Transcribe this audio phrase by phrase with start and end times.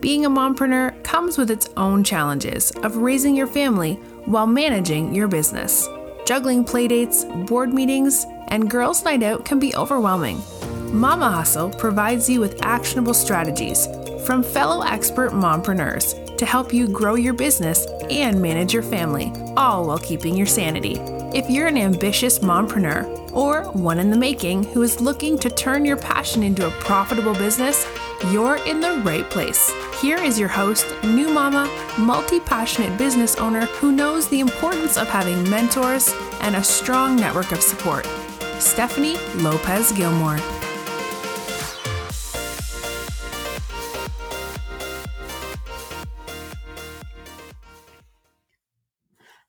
[0.00, 3.94] Being a mompreneur comes with its own challenges of raising your family
[4.24, 5.86] while managing your business.
[6.24, 10.42] Juggling playdates, board meetings, and girls' night out can be overwhelming.
[10.90, 13.86] Mama Hustle provides you with actionable strategies
[14.24, 19.86] from fellow expert mompreneurs to help you grow your business and manage your family, all
[19.86, 20.96] while keeping your sanity.
[21.36, 25.84] If you're an ambitious mompreneur or one in the making who is looking to turn
[25.84, 27.86] your passion into a profitable business,
[28.32, 29.70] you're in the right place.
[30.00, 31.68] Here is your host, new mama,
[31.98, 36.10] multi passionate business owner who knows the importance of having mentors
[36.40, 38.06] and a strong network of support,
[38.58, 40.38] Stephanie Lopez Gilmore.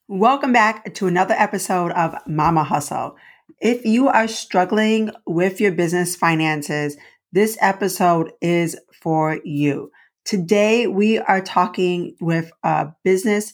[0.10, 3.16] Welcome back to another episode of Mama Hustle.
[3.62, 6.98] If you are struggling with your business finances,
[7.32, 9.94] this episode is for you.
[10.26, 13.54] Today, we are talking with a business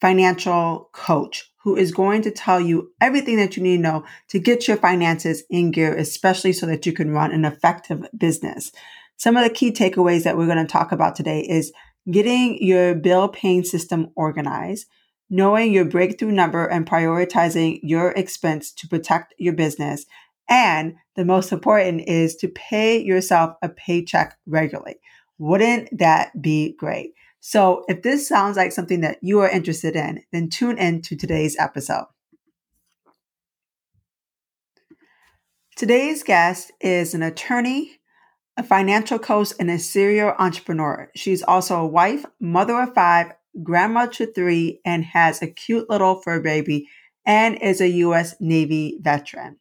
[0.00, 4.38] financial coach who is going to tell you everything that you need to know to
[4.38, 8.70] get your finances in gear, especially so that you can run an effective business.
[9.16, 11.72] Some of the key takeaways that we're going to talk about today is
[12.10, 14.86] getting your bill paying system organized
[15.30, 20.06] knowing your breakthrough number and prioritizing your expense to protect your business.
[20.48, 24.96] And the most important is to pay yourself a paycheck regularly.
[25.38, 27.14] Wouldn't that be great?
[27.40, 31.16] So if this sounds like something that you are interested in, then tune in to
[31.16, 32.06] today's episode.
[35.76, 37.98] Today's guest is an attorney,
[38.56, 41.10] a financial coach, and a serial entrepreneur.
[41.16, 46.22] She's also a wife, mother of five, grandma to three, and has a cute little
[46.22, 46.88] fur baby
[47.26, 48.36] and is a U.S.
[48.40, 49.58] Navy veteran.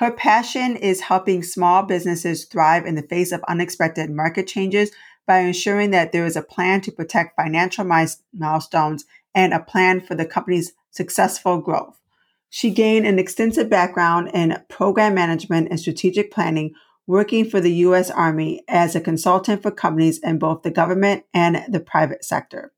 [0.00, 4.92] Her passion is helping small businesses thrive in the face of unexpected market changes
[5.26, 10.14] by ensuring that there is a plan to protect financial milestones and a plan for
[10.14, 12.00] the company's successful growth.
[12.48, 16.72] She gained an extensive background in program management and strategic planning,
[17.06, 18.10] working for the U.S.
[18.10, 22.72] Army as a consultant for companies in both the government and the private sector.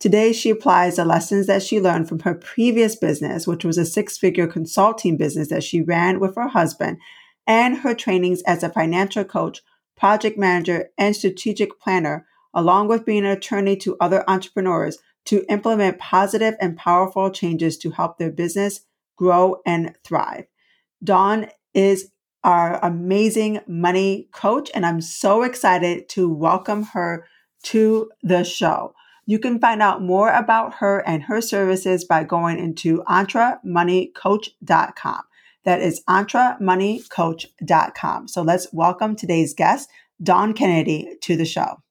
[0.00, 3.84] Today, she applies the lessons that she learned from her previous business, which was a
[3.84, 6.96] six figure consulting business that she ran with her husband,
[7.46, 9.60] and her trainings as a financial coach,
[9.98, 14.96] project manager, and strategic planner, along with being an attorney to other entrepreneurs
[15.26, 18.80] to implement positive and powerful changes to help their business
[19.16, 20.46] grow and thrive.
[21.04, 22.10] Dawn is
[22.42, 27.26] our amazing money coach, and I'm so excited to welcome her
[27.64, 28.94] to the show.
[29.26, 35.22] You can find out more about her and her services by going into entremoneycoach.com.
[35.64, 38.28] That is entremoneycoach.com.
[38.28, 39.90] So let's welcome today's guest,
[40.22, 41.82] Dawn Kennedy, to the show.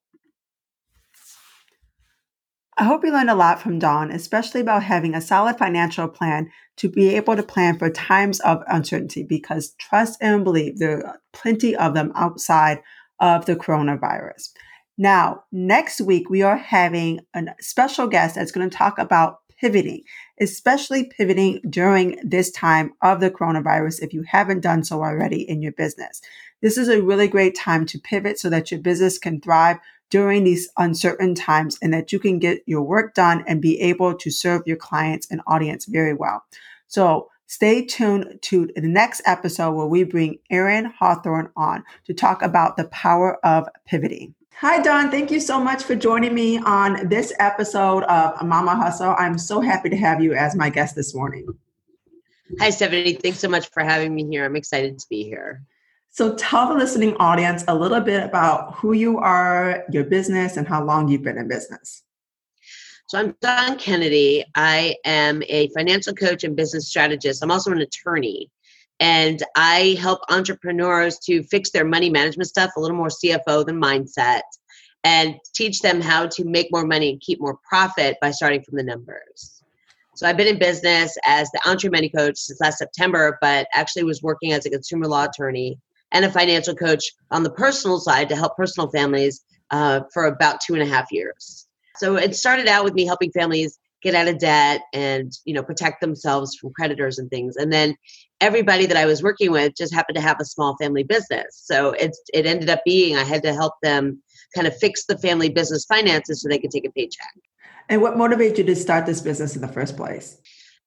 [2.79, 6.49] I hope you learned a lot from Dawn, especially about having a solid financial plan
[6.77, 11.19] to be able to plan for times of uncertainty because trust and believe there are
[11.33, 12.81] plenty of them outside
[13.19, 14.51] of the coronavirus.
[15.01, 20.03] Now, next week, we are having a special guest that's going to talk about pivoting,
[20.41, 25.61] especially pivoting during this time of the coronavirus if you haven't done so already in
[25.61, 26.21] your business.
[26.61, 29.77] This is a really great time to pivot so that your business can thrive
[30.09, 34.13] during these uncertain times and that you can get your work done and be able
[34.15, 36.43] to serve your clients and audience very well.
[36.87, 42.41] So stay tuned to the next episode where we bring Erin Hawthorne on to talk
[42.41, 44.35] about the power of pivoting.
[44.61, 45.09] Hi, Dawn.
[45.09, 49.15] Thank you so much for joining me on this episode of Mama Hustle.
[49.17, 51.47] I'm so happy to have you as my guest this morning.
[52.59, 53.13] Hi, Stephanie.
[53.13, 54.43] Thanks so much for having me here.
[54.43, 55.63] I'm excited to be here.
[56.09, 60.67] So, tell the listening audience a little bit about who you are, your business, and
[60.67, 62.03] how long you've been in business.
[63.07, 64.43] So, I'm Dawn Kennedy.
[64.55, 67.41] I am a financial coach and business strategist.
[67.41, 68.51] I'm also an attorney
[68.99, 73.81] and I help entrepreneurs to fix their money management stuff a little more CFO than
[73.81, 74.41] mindset
[75.03, 78.77] and teach them how to make more money and keep more profit by starting from
[78.77, 79.63] the numbers.
[80.15, 84.03] So I've been in business as the Entre Money Coach since last September, but actually
[84.03, 85.79] was working as a consumer law attorney
[86.11, 90.59] and a financial coach on the personal side to help personal families uh, for about
[90.59, 91.67] two and a half years.
[91.95, 95.63] So it started out with me helping families get out of debt and you know
[95.63, 97.55] protect themselves from creditors and things.
[97.55, 97.95] And then
[98.41, 101.47] everybody that i was working with just happened to have a small family business.
[101.51, 104.21] So it's it ended up being i had to help them
[104.55, 107.33] kind of fix the family business finances so they could take a paycheck.
[107.87, 110.37] And what motivated you to start this business in the first place?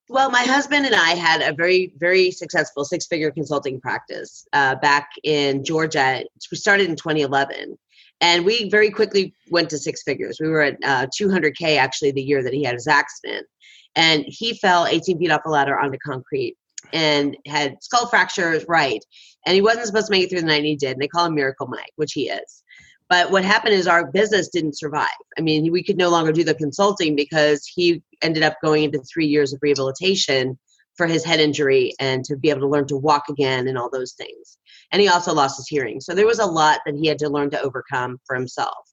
[0.08, 4.76] Well my husband and i had a very very successful six figure consulting practice uh,
[4.76, 6.24] back in georgia.
[6.50, 7.78] We started in 2011
[8.22, 10.38] And we very quickly went to six figures.
[10.40, 13.46] We were at uh, 200K actually the year that he had his accident.
[13.96, 16.56] And he fell 18 feet off a ladder onto concrete
[16.92, 19.04] and had skull fractures, right.
[19.44, 20.92] And he wasn't supposed to make it through the night, and he did.
[20.92, 22.62] And they call him Miracle Mike, which he is.
[23.08, 25.08] But what happened is our business didn't survive.
[25.36, 29.00] I mean, we could no longer do the consulting because he ended up going into
[29.00, 30.58] three years of rehabilitation
[30.96, 33.90] for his head injury and to be able to learn to walk again and all
[33.90, 34.58] those things.
[34.90, 36.00] And he also lost his hearing.
[36.00, 38.84] So there was a lot that he had to learn to overcome for himself.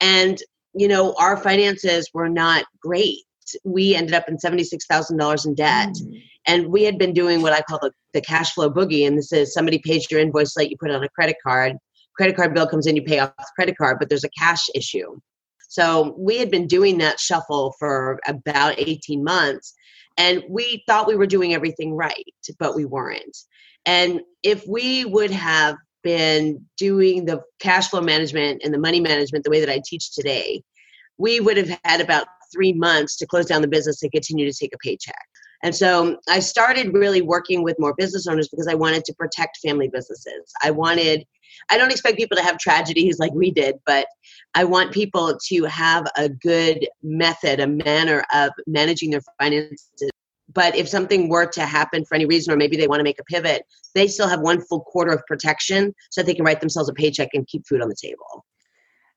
[0.00, 0.38] And,
[0.74, 3.20] you know, our finances were not great.
[3.62, 5.90] We ended up in $76,000 in debt.
[5.90, 6.22] Mm.
[6.46, 9.06] And we had been doing what I call the, the cash flow boogie.
[9.06, 11.76] And this is somebody pays your invoice late, you put it on a credit card
[12.16, 14.66] credit card bill comes in, you pay off the credit card, but there's a cash
[14.74, 15.18] issue.
[15.68, 19.74] So we had been doing that shuffle for about 18 months
[20.16, 22.24] and we thought we were doing everything right,
[22.58, 23.36] but we weren't.
[23.86, 29.44] And if we would have been doing the cash flow management and the money management
[29.44, 30.62] the way that I teach today,
[31.18, 34.56] we would have had about three months to close down the business and continue to
[34.56, 35.26] take a paycheck.
[35.62, 39.58] And so I started really working with more business owners because I wanted to protect
[39.58, 40.52] family businesses.
[40.62, 41.24] I wanted
[41.70, 44.06] I don't expect people to have tragedies like we did, but
[44.54, 49.90] I want people to have a good method, a manner of managing their finances.
[50.52, 53.18] But if something were to happen for any reason, or maybe they want to make
[53.18, 53.62] a pivot,
[53.94, 56.92] they still have one full quarter of protection so that they can write themselves a
[56.92, 58.44] paycheck and keep food on the table.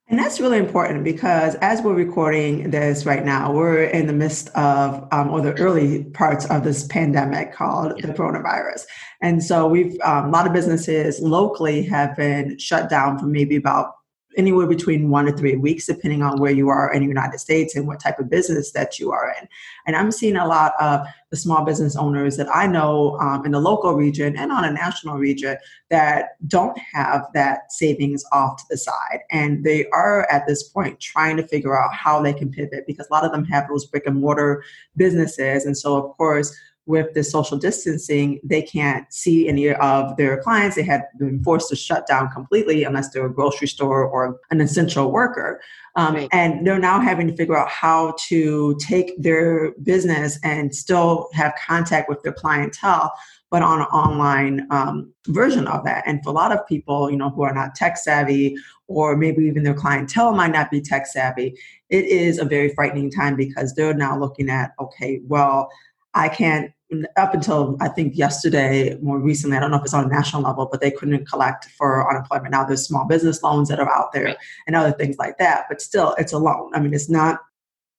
[0.09, 4.47] And that's really important because as we're recording this right now, we're in the midst
[4.55, 8.85] of, um, or the early parts of this pandemic called the coronavirus.
[9.21, 13.57] And so we've, um, a lot of businesses locally have been shut down for maybe
[13.57, 13.96] about
[14.37, 17.75] anywhere between one to three weeks, depending on where you are in the United States
[17.75, 19.47] and what type of business that you are in.
[19.87, 23.51] And I'm seeing a lot of the small business owners that I know um, in
[23.51, 25.57] the local region and on a national region
[25.89, 29.19] that don't have that savings off to the side.
[29.31, 33.07] And they are at this point trying to figure out how they can pivot because
[33.09, 34.63] a lot of them have those brick and mortar
[34.95, 35.65] businesses.
[35.65, 36.55] And so, of course,
[36.87, 40.77] with the social distancing, they can't see any of their clients.
[40.77, 44.61] They had been forced to shut down completely unless they're a grocery store or an
[44.61, 45.59] essential worker.
[45.97, 46.29] Um, right.
[46.31, 51.53] And they're now having to figure out how to take their business and still have
[51.63, 53.11] contact with their clientele,
[53.51, 56.03] but on an online um, version of that.
[56.07, 58.55] And for a lot of people, you know, who are not tech savvy
[58.87, 61.57] or maybe even their clientele might not be tech savvy,
[61.89, 65.69] it is a very frightening time because they're now looking at, okay, well,
[66.17, 66.71] I can't
[67.17, 70.43] up until I think yesterday, more recently, I don't know if it's on a national
[70.43, 72.51] level, but they couldn't collect for unemployment.
[72.51, 74.37] Now there's small business loans that are out there right.
[74.67, 75.65] and other things like that.
[75.67, 76.71] But still, it's a loan.
[76.73, 77.39] I mean, it's not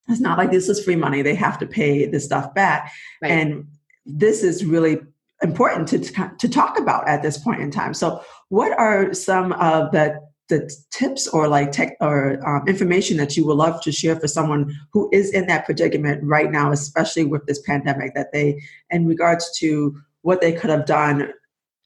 [0.08, 1.20] it's not like this is free money.
[1.20, 2.92] They have to pay this stuff back,
[3.22, 3.30] right.
[3.30, 3.66] and
[4.06, 4.98] this is really
[5.42, 7.92] important to to talk about at this point in time.
[7.92, 10.18] So, what are some of the
[10.48, 14.28] the tips or like tech or um, information that you would love to share for
[14.28, 18.60] someone who is in that predicament right now, especially with this pandemic, that they,
[18.90, 21.32] in regards to what they could have done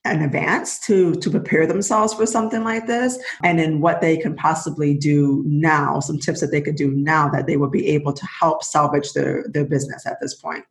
[0.05, 4.35] in advance to to prepare themselves for something like this and then what they can
[4.35, 8.11] possibly do now some tips that they could do now that they would be able
[8.11, 10.65] to help salvage their their business at this point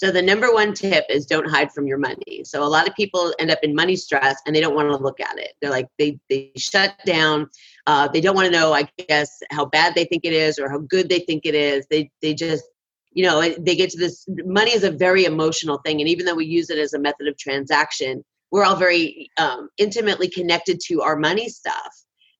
[0.00, 2.42] so the number one tip is don't hide from your money.
[2.44, 4.96] So a lot of people end up in money stress and they don't want to
[4.96, 5.52] look at it.
[5.60, 7.50] They're like they they shut down.
[7.86, 10.70] Uh, they don't want to know, I guess, how bad they think it is or
[10.70, 11.86] how good they think it is.
[11.90, 12.64] They they just
[13.12, 14.24] you know they get to this.
[14.26, 17.28] Money is a very emotional thing, and even though we use it as a method
[17.28, 21.94] of transaction, we're all very um, intimately connected to our money stuff.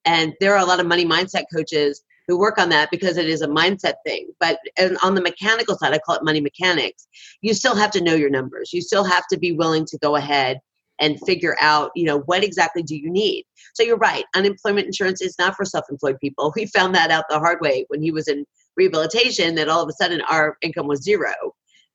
[0.06, 3.28] And there are a lot of money mindset coaches who work on that because it
[3.28, 4.28] is a mindset thing.
[4.38, 7.08] But and on the mechanical side, I call it money mechanics.
[7.42, 8.72] You still have to know your numbers.
[8.72, 10.60] You still have to be willing to go ahead
[11.00, 13.44] and figure out, you know, what exactly do you need?
[13.74, 14.24] So you're right.
[14.36, 16.52] Unemployment insurance is not for self-employed people.
[16.60, 18.44] We found that out the hard way when he was in
[18.76, 21.32] rehabilitation that all of a sudden our income was zero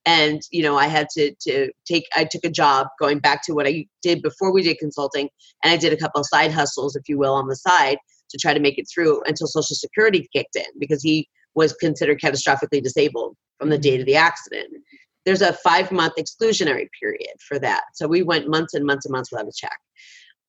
[0.06, 3.54] and you know i had to to take i took a job going back to
[3.54, 5.30] what i did before we did consulting
[5.64, 7.98] and i did a couple of side hustles if you will on the side
[8.36, 12.20] to try to make it through until Social Security kicked in because he was considered
[12.20, 14.02] catastrophically disabled from the date mm-hmm.
[14.02, 14.68] of the accident.
[15.26, 17.84] There's a five month exclusionary period for that.
[17.94, 19.78] So we went months and months and months without a check.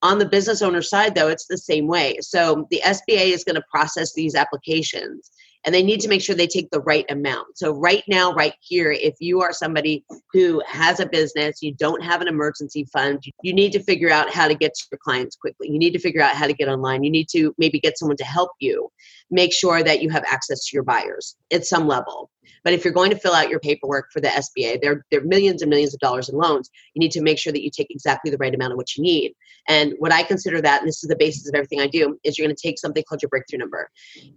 [0.03, 2.17] On the business owner side, though, it's the same way.
[2.21, 5.31] So the SBA is going to process these applications
[5.67, 7.57] and they need to make sure they take the right amount.
[7.57, 12.01] So, right now, right here, if you are somebody who has a business, you don't
[12.01, 15.35] have an emergency fund, you need to figure out how to get to your clients
[15.35, 15.69] quickly.
[15.69, 17.03] You need to figure out how to get online.
[17.03, 18.89] You need to maybe get someone to help you
[19.29, 22.29] make sure that you have access to your buyers at some level.
[22.63, 25.25] But if you're going to fill out your paperwork for the SBA, there, there are
[25.25, 26.69] millions and millions of dollars in loans.
[26.93, 29.03] You need to make sure that you take exactly the right amount of what you
[29.03, 29.33] need.
[29.69, 32.37] And what I consider that, and this is the basis of everything I do, is
[32.37, 33.89] you're going to take something called your breakthrough number.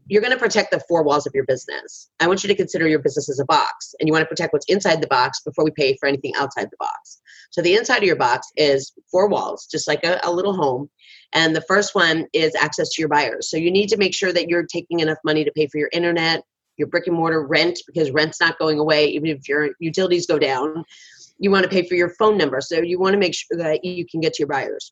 [0.06, 2.10] You're going to protect the four walls of your business.
[2.20, 4.52] I want you to consider your business as a box, and you want to protect
[4.52, 7.20] what's inside the box before we pay for anything outside the box.
[7.50, 10.88] So the inside of your box is four walls, just like a, a little home.
[11.32, 13.50] And the first one is access to your buyers.
[13.50, 15.90] So you need to make sure that you're taking enough money to pay for your
[15.92, 16.42] internet,
[16.76, 20.38] your brick and mortar rent because rent's not going away even if your utilities go
[20.38, 20.84] down.
[21.38, 23.84] You want to pay for your phone number so you want to make sure that
[23.84, 24.90] you can get to your buyers.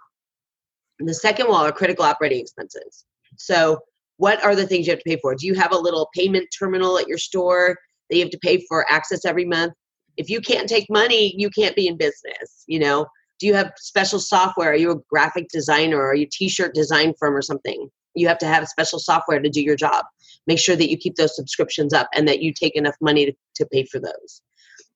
[0.98, 3.04] And the second wall are critical operating expenses.
[3.36, 3.78] So
[4.16, 5.34] what are the things you have to pay for?
[5.34, 7.76] Do you have a little payment terminal at your store
[8.10, 9.74] that you have to pay for access every month
[10.18, 13.06] if you can't take money you can't be in business you know?
[13.40, 14.70] Do you have special software?
[14.70, 16.00] Are you a graphic designer?
[16.00, 17.88] Are you t-shirt design firm or something?
[18.14, 20.04] You have to have special software to do your job.
[20.46, 23.32] Make sure that you keep those subscriptions up and that you take enough money to,
[23.56, 24.42] to pay for those.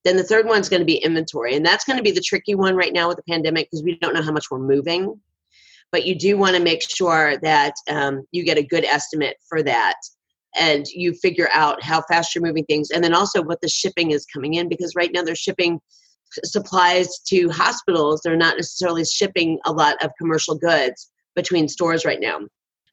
[0.04, 2.56] Then the third one's going to be inventory and that's going to be the tricky
[2.56, 5.20] one right now with the pandemic because we don't know how much we're moving.
[5.92, 9.62] But you do want to make sure that um, you get a good estimate for
[9.62, 9.96] that
[10.56, 14.10] and you figure out how fast you're moving things and then also what the shipping
[14.10, 15.80] is coming in because right now they're shipping
[16.44, 22.20] supplies to hospitals they're not necessarily shipping a lot of commercial goods between stores right
[22.20, 22.38] now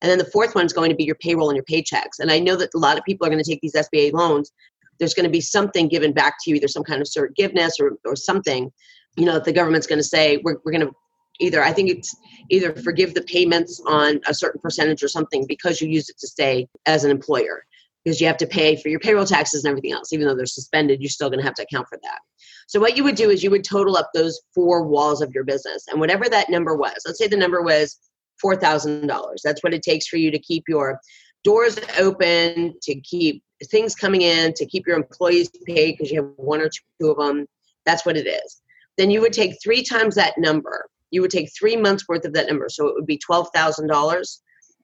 [0.01, 2.19] and then the fourth one is going to be your payroll and your paychecks.
[2.19, 4.51] And I know that a lot of people are going to take these SBA loans.
[4.97, 7.97] There's going to be something given back to you, either some kind of forgiveness or,
[8.05, 8.71] or something.
[9.17, 10.93] You know, the government's going to say, we're, we're going to
[11.39, 12.15] either, I think it's
[12.49, 16.27] either forgive the payments on a certain percentage or something because you use it to
[16.27, 17.63] stay as an employer.
[18.05, 20.13] Because you have to pay for your payroll taxes and everything else.
[20.13, 22.19] Even though they're suspended, you're still going to have to account for that.
[22.67, 25.43] So, what you would do is you would total up those four walls of your
[25.43, 25.83] business.
[25.89, 27.99] And whatever that number was, let's say the number was
[28.43, 29.35] $4,000.
[29.43, 30.99] That's what it takes for you to keep your
[31.43, 36.31] doors open, to keep things coming in, to keep your employees paid because you have
[36.37, 37.45] one or two of them.
[37.85, 38.61] That's what it is.
[38.97, 40.85] Then you would take three times that number.
[41.11, 42.69] You would take three months worth of that number.
[42.69, 44.39] So it would be $12,000.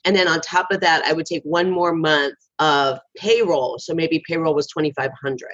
[0.05, 3.79] And then on top of that, I would take one more month of payroll.
[3.79, 5.49] So maybe payroll was 2500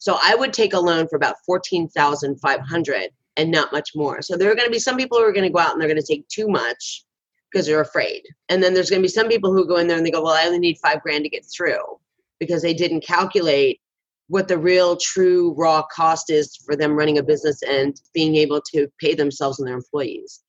[0.00, 4.22] So I would take a loan for about 14500 and not much more.
[4.22, 5.80] So there are going to be some people who are going to go out and
[5.80, 7.04] they're going to take too much
[7.50, 8.22] because they're afraid.
[8.48, 10.22] And then there's going to be some people who go in there and they go,
[10.22, 11.98] well, I only need five grand to get through
[12.40, 13.80] because they didn't calculate
[14.28, 18.60] what the real true raw cost is for them running a business and being able
[18.72, 20.40] to pay themselves and their employees.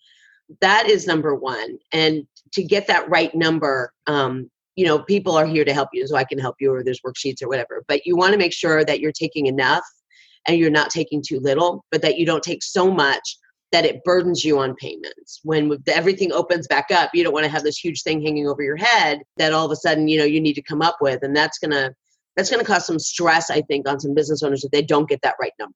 [0.62, 1.78] That is number one.
[1.92, 6.06] And to get that right number, um, you know, people are here to help you,
[6.08, 7.84] so I can help you, or there's worksheets or whatever.
[7.88, 9.86] But you want to make sure that you're taking enough
[10.48, 13.38] and you're not taking too little, but that you don't take so much
[13.72, 15.40] that it burdens you on payments.
[15.44, 18.62] When everything opens back up, you don't want to have this huge thing hanging over
[18.62, 21.24] your head that all of a sudden, you know, you need to come up with.
[21.24, 21.94] And that's going to,
[22.36, 25.08] that's going to cause some stress, I think, on some business owners if they don't
[25.08, 25.76] get that right number.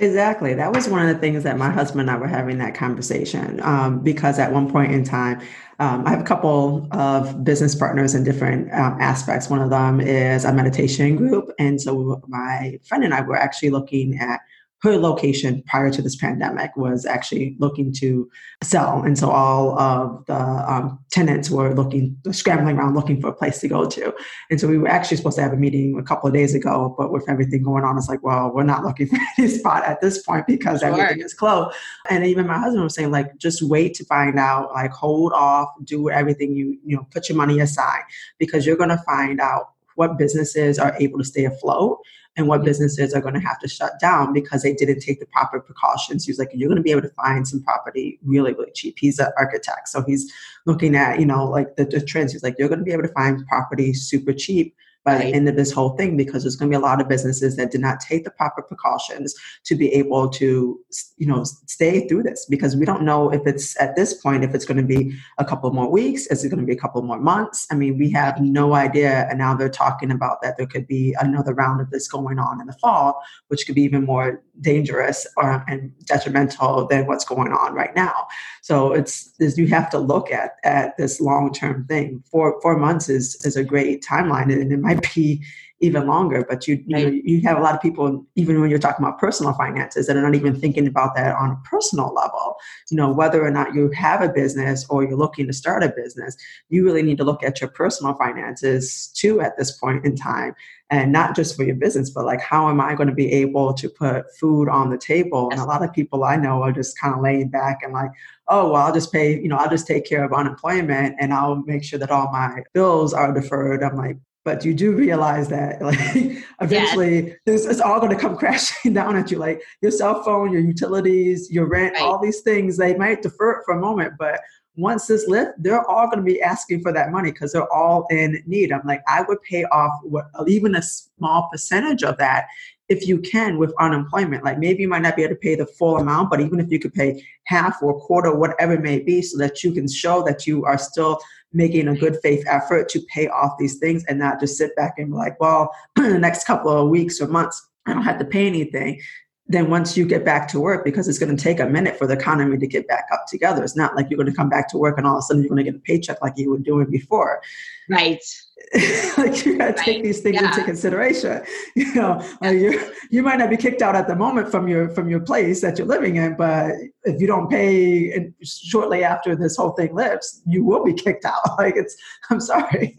[0.00, 0.54] Exactly.
[0.54, 3.60] That was one of the things that my husband and I were having that conversation
[3.62, 5.40] um, because at one point in time,
[5.80, 9.50] um, I have a couple of business partners in different um, aspects.
[9.50, 11.50] One of them is a meditation group.
[11.58, 14.40] And so my friend and I were actually looking at
[14.82, 18.30] her location prior to this pandemic was actually looking to
[18.62, 19.02] sell.
[19.02, 23.58] And so all of the um, tenants were looking, scrambling around looking for a place
[23.60, 24.14] to go to.
[24.50, 26.94] And so we were actually supposed to have a meeting a couple of days ago,
[26.96, 30.00] but with everything going on, it's like, well, we're not looking for any spot at
[30.00, 30.90] this point because sure.
[30.90, 31.76] everything is closed.
[32.08, 35.70] And even my husband was saying, like, just wait to find out, like, hold off,
[35.82, 38.02] do everything you, you know, put your money aside
[38.38, 41.98] because you're going to find out what businesses are able to stay afloat
[42.38, 45.26] and what businesses are going to have to shut down because they didn't take the
[45.26, 46.24] proper precautions.
[46.24, 48.96] He's like, you're going to be able to find some property really, really cheap.
[48.98, 49.88] He's an architect.
[49.88, 50.32] So he's
[50.64, 52.32] looking at, you know, like the, the trends.
[52.32, 54.74] He's like, you're going to be able to find property super cheap
[55.08, 55.24] by right.
[55.24, 57.56] the end of this whole thing because there's going to be a lot of businesses
[57.56, 59.34] that did not take the proper precautions
[59.64, 60.78] to be able to
[61.16, 64.54] you know stay through this because we don't know if it's at this point if
[64.54, 67.00] it's going to be a couple more weeks is it going to be a couple
[67.00, 70.66] more months i mean we have no idea and now they're talking about that there
[70.66, 74.04] could be another round of this going on in the fall which could be even
[74.04, 78.26] more dangerous or, and detrimental than what's going on right now.
[78.62, 82.22] So it's, it's you have to look at at this long term thing.
[82.30, 85.42] Four four months is is a great timeline and it might be
[85.80, 86.44] even longer.
[86.48, 89.18] But you, you, know, you have a lot of people, even when you're talking about
[89.18, 92.56] personal finances, that are not even thinking about that on a personal level.
[92.90, 95.92] You know, whether or not you have a business or you're looking to start a
[95.94, 96.36] business,
[96.68, 100.54] you really need to look at your personal finances too at this point in time.
[100.90, 103.74] And not just for your business, but like, how am I going to be able
[103.74, 105.50] to put food on the table?
[105.50, 108.10] And a lot of people I know are just kind of laying back and like,
[108.48, 111.56] oh, well, I'll just pay, you know, I'll just take care of unemployment and I'll
[111.66, 113.82] make sure that all my bills are deferred.
[113.82, 114.16] I'm like,
[114.48, 119.14] but you do realize that like eventually this it's all going to come crashing down
[119.14, 122.02] at you like your cell phone your utilities your rent right.
[122.02, 124.40] all these things they might defer it for a moment but
[124.76, 128.06] once this lift they're all going to be asking for that money because they're all
[128.10, 128.72] in need.
[128.72, 132.46] I'm like i would pay off what, even a small percentage of that
[132.88, 134.44] if you can with unemployment.
[134.44, 136.70] Like maybe you might not be able to pay the full amount but even if
[136.70, 140.22] you could pay half or quarter whatever it may be so that you can show
[140.22, 141.18] that you are still
[141.52, 144.94] making a good faith effort to pay off these things and not just sit back
[144.98, 148.24] and be like, well, the next couple of weeks or months, I don't have to
[148.24, 149.00] pay anything.
[149.46, 152.06] Then once you get back to work, because it's going to take a minute for
[152.06, 154.68] the economy to get back up together, it's not like you're going to come back
[154.70, 156.50] to work and all of a sudden you're going to get a paycheck like you
[156.50, 157.40] were doing before.
[157.88, 158.22] Right.
[159.16, 159.76] like you got to right.
[159.76, 160.48] take these things yeah.
[160.48, 161.42] into consideration.
[161.74, 162.50] You know, yeah.
[162.50, 165.20] like you you might not be kicked out at the moment from your from your
[165.20, 166.72] place that you're living in, but
[167.04, 171.34] if you don't pay shortly after this whole thing lifts, you will be kicked out.
[171.58, 171.96] Like it's,
[172.30, 172.94] I'm sorry.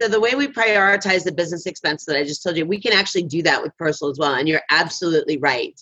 [0.00, 2.92] So the way we prioritize the business expense that I just told you, we can
[2.92, 4.34] actually do that with personal as well.
[4.34, 5.80] And you're absolutely right.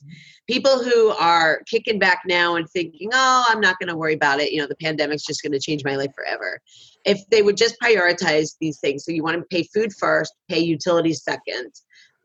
[0.49, 4.41] People who are kicking back now and thinking, "Oh, I'm not going to worry about
[4.41, 4.53] it.
[4.53, 6.61] You know, the pandemic's just going to change my life forever."
[7.05, 10.61] If they would just prioritize these things, so you want to pay food first, pay
[10.61, 11.73] utilities second.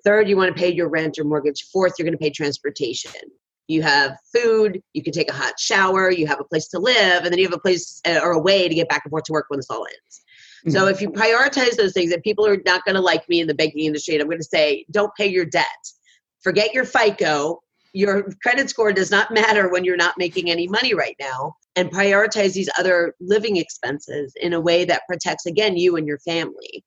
[0.05, 1.67] Third, you want to pay your rent or mortgage.
[1.73, 3.11] Fourth, you're going to pay transportation.
[3.67, 7.23] You have food, you can take a hot shower, you have a place to live,
[7.23, 9.25] and then you have a place uh, or a way to get back and forth
[9.25, 10.21] to work when this all ends.
[10.61, 10.71] Mm-hmm.
[10.71, 13.47] So if you prioritize those things, and people are not going to like me in
[13.47, 15.65] the banking industry, and I'm going to say, don't pay your debt.
[16.41, 17.61] Forget your FICO.
[17.93, 21.55] Your credit score does not matter when you're not making any money right now.
[21.75, 26.19] And prioritize these other living expenses in a way that protects, again, you and your
[26.19, 26.83] family.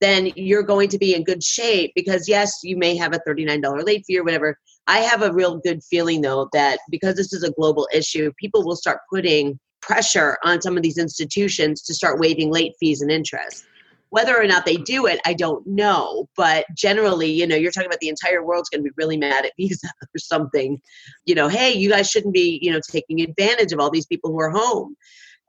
[0.00, 3.86] Then you're going to be in good shape because, yes, you may have a $39
[3.86, 4.58] late fee or whatever.
[4.86, 8.64] I have a real good feeling, though, that because this is a global issue, people
[8.64, 13.10] will start putting pressure on some of these institutions to start waiving late fees and
[13.10, 13.64] interest.
[14.10, 16.28] Whether or not they do it, I don't know.
[16.36, 19.44] But generally, you know, you're talking about the entire world's going to be really mad
[19.44, 20.80] at Visa or something.
[21.26, 24.30] You know, hey, you guys shouldn't be, you know, taking advantage of all these people
[24.30, 24.96] who are home.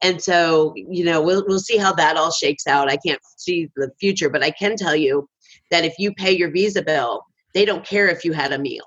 [0.02, 2.92] And so, you know, we'll we'll see how that all shakes out.
[2.92, 5.30] I can't see the future, but I can tell you
[5.72, 8.84] that if you pay your Visa bill, they don't care if you had a meal.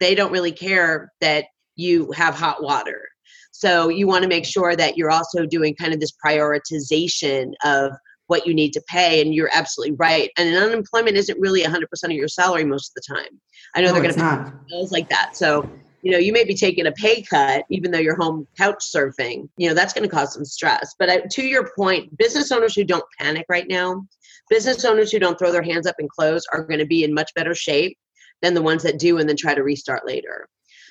[0.00, 3.08] They don't really care that you have hot water
[3.56, 7.92] so you want to make sure that you're also doing kind of this prioritization of
[8.26, 9.22] what you need to pay.
[9.22, 10.28] And you're absolutely right.
[10.36, 13.40] And unemployment isn't really 100% of your salary most of the time.
[13.76, 15.36] I know no, they're going to pay bills like that.
[15.36, 15.70] So
[16.02, 19.48] you know you may be taking a pay cut even though you're home couch surfing
[19.56, 22.84] you know that's going to cause some stress but to your point business owners who
[22.84, 24.06] don't panic right now
[24.50, 27.14] business owners who don't throw their hands up and close are going to be in
[27.14, 27.96] much better shape
[28.42, 30.46] than the ones that do and then try to restart later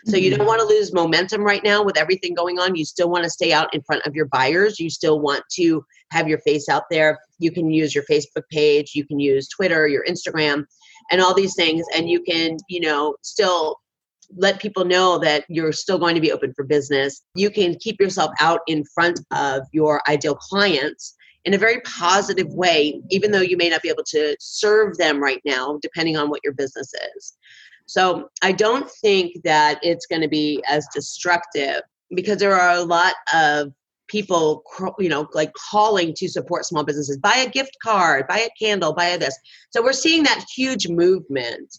[0.06, 0.48] so you don't mm-hmm.
[0.48, 2.76] want to lose momentum right now with everything going on.
[2.76, 4.80] You still want to stay out in front of your buyers.
[4.80, 7.20] You still want to have your face out there.
[7.40, 10.66] You can use your Facebook page, you can use Twitter, your Instagram,
[11.12, 13.78] and all these things and you can, you know, still
[14.36, 17.22] let people know that you're still going to be open for business.
[17.36, 22.48] You can keep yourself out in front of your ideal clients in a very positive
[22.54, 26.30] way, even though you may not be able to serve them right now, depending on
[26.30, 27.34] what your business is.
[27.94, 31.82] So I don't think that it's going to be as destructive
[32.16, 33.72] because there are a lot of
[34.08, 34.64] people
[34.98, 38.94] you know like calling to support small businesses buy a gift card buy a candle
[38.94, 39.38] buy a this.
[39.70, 41.78] So we're seeing that huge movement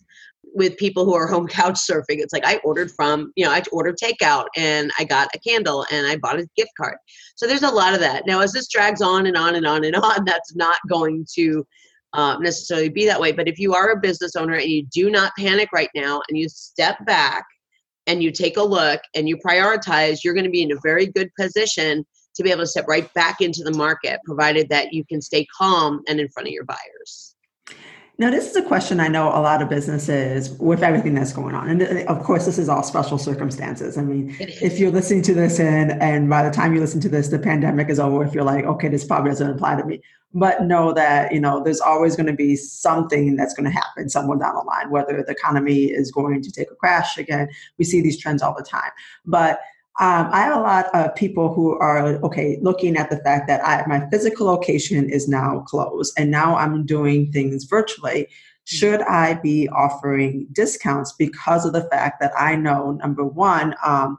[0.55, 2.21] with people who are home couch surfing.
[2.23, 5.85] It's like i ordered from you know i ordered takeout and i got a candle
[5.91, 6.97] and i bought a gift card.
[7.35, 8.23] So there's a lot of that.
[8.25, 11.67] Now as this drags on and on and on and on that's not going to
[12.15, 13.33] uh, necessarily be that way.
[13.33, 16.39] But if you are a business owner and you do not panic right now and
[16.39, 17.45] you step back
[18.07, 21.07] and you take a look and you prioritize, you're going to be in a very
[21.07, 22.05] good position
[22.37, 25.47] to be able to step right back into the market, provided that you can stay
[25.57, 27.34] calm and in front of your buyers.
[28.17, 31.55] Now, this is a question I know a lot of businesses with everything that's going
[31.57, 31.69] on.
[31.69, 33.99] And uh, of course, this is all special circumstances.
[33.99, 37.09] I mean, if you're listening to this and, and by the time you listen to
[37.09, 40.01] this, the pandemic is over, if you're like, okay, this probably doesn't apply to me.
[40.33, 44.09] But know that, you know, there's always going to be something that's going to happen
[44.09, 47.49] somewhere down the line, whether the economy is going to take a crash again.
[47.79, 48.91] We see these trends all the time.
[49.25, 49.59] But
[50.01, 53.65] um, I have a lot of people who are okay looking at the fact that
[53.65, 58.29] I, my physical location is now closed and now I'm doing things virtually.
[58.65, 64.19] Should I be offering discounts because of the fact that I know, number one, um,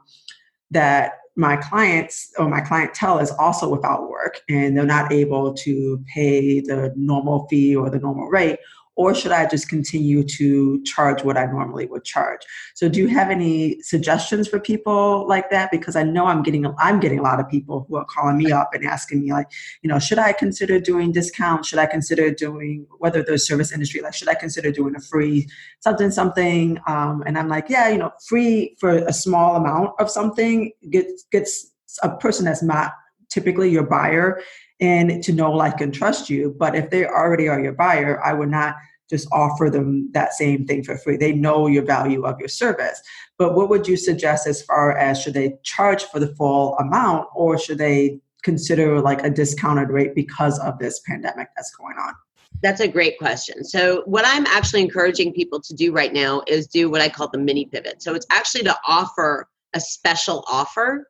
[0.70, 6.02] that my clients or my clientele is also without work and they're not able to
[6.14, 8.58] pay the normal fee or the normal rate?
[8.96, 12.40] Or should I just continue to charge what I normally would charge?
[12.74, 15.70] So do you have any suggestions for people like that?
[15.70, 18.50] Because I know I'm getting I'm getting a lot of people who are calling me
[18.50, 19.48] up and asking me like,
[19.82, 21.68] you know, should I consider doing discounts?
[21.68, 25.46] Should I consider doing whether the service industry like should I consider doing a free
[25.80, 26.78] something something?
[26.86, 31.24] Um, and I'm like, yeah, you know, free for a small amount of something gets
[31.30, 32.92] gets a person that's not
[33.28, 34.40] typically your buyer
[34.80, 36.54] and to know, like, and trust you.
[36.58, 38.76] But if they already are your buyer, I would not
[39.08, 41.16] just offer them that same thing for free.
[41.16, 43.00] They know your value of your service.
[43.38, 47.28] But what would you suggest as far as should they charge for the full amount
[47.34, 52.14] or should they consider like a discounted rate because of this pandemic that's going on?
[52.62, 53.64] That's a great question.
[53.64, 57.28] So, what I'm actually encouraging people to do right now is do what I call
[57.28, 58.02] the mini pivot.
[58.02, 61.08] So, it's actually to offer a special offer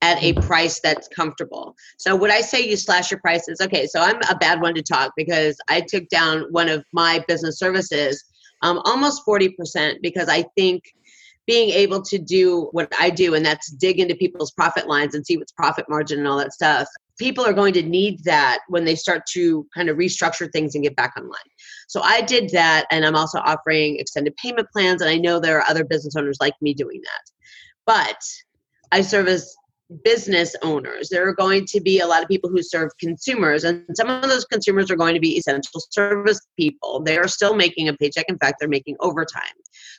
[0.00, 0.46] at a mm-hmm.
[0.46, 1.74] price that's comfortable.
[1.98, 3.60] So would I say you slash your prices?
[3.60, 7.24] Okay, so I'm a bad one to talk because I took down one of my
[7.28, 8.24] business services
[8.62, 10.82] um, almost 40% because I think
[11.46, 15.24] being able to do what I do, and that's dig into people's profit lines and
[15.24, 16.88] see what's profit margin and all that stuff.
[17.18, 20.82] People are going to need that when they start to kind of restructure things and
[20.82, 21.38] get back online.
[21.86, 25.58] So I did that, and I'm also offering extended payment plans, and I know there
[25.58, 27.35] are other business owners like me doing that
[27.86, 28.18] but
[28.92, 29.54] I serve as
[30.04, 31.08] business owners.
[31.08, 34.22] There are going to be a lot of people who serve consumers, and some of
[34.22, 37.02] those consumers are going to be essential service people.
[37.02, 38.26] They are still making a paycheck.
[38.28, 39.42] In fact, they're making overtime.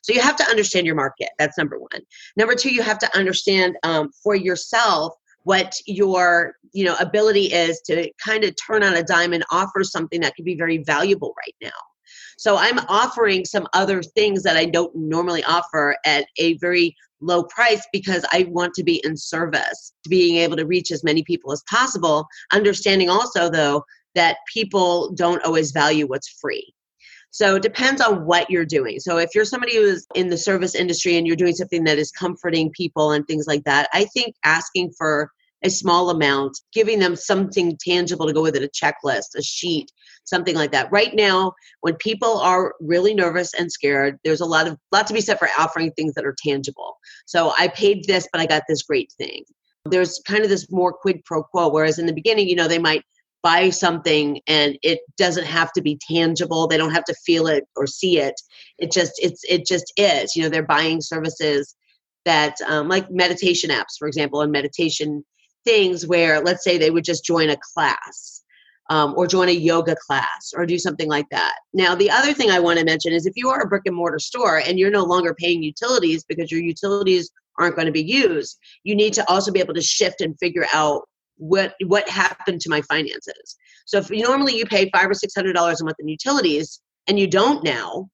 [0.04, 1.30] So you have to understand your market.
[1.40, 2.02] That's number one.
[2.36, 7.80] Number two, you have to understand um, for yourself what your you know ability is
[7.86, 11.34] to kind of turn on a dime and offer something that could be very valuable
[11.38, 11.80] right now
[12.38, 17.44] so I'm offering some other things that I don't normally offer at a very low
[17.44, 21.24] price because I want to be in service to being able to reach as many
[21.24, 22.28] people as possible.
[22.54, 26.74] Understanding also, though, that people don't always value what's free.
[27.32, 29.00] So it depends on what you're doing.
[29.00, 32.12] So if you're somebody who's in the service industry and you're doing something that is
[32.12, 35.32] comforting people and things like that, I think asking for
[35.64, 39.92] a small amount, giving them something tangible to go with it, a checklist, a sheet,
[40.24, 40.92] something like that.
[40.92, 45.14] Right now, when people are really nervous and scared, there's a lot of lot to
[45.14, 46.98] be said for offering things that are tangible.
[47.26, 49.44] So I paid this, but I got this great thing.
[49.86, 52.80] There's kind of this more quid pro quo, whereas in the beginning, you know, they
[52.80, 53.04] might
[53.42, 56.68] buy something and it doesn't have to be tangible.
[56.68, 58.34] They don't have to feel it or see it.
[58.78, 60.36] It just it's it just is.
[60.36, 61.76] You know, they're buying services
[62.26, 65.24] that um, like meditation apps, for example, and meditation
[65.68, 68.44] things where let's say they would just join a class
[68.90, 71.56] um, or join a yoga class or do something like that.
[71.74, 73.96] Now, the other thing I want to mention is if you are a brick and
[73.96, 78.04] mortar store and you're no longer paying utilities because your utilities aren't going to be
[78.24, 81.02] used, you need to also be able to shift and figure out
[81.40, 83.58] what what happened to my finances.
[83.86, 86.80] So if you, normally you pay five or six hundred dollars a month in utilities
[87.08, 88.10] and you don't now,